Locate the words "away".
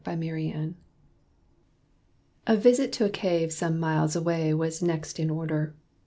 4.15-4.51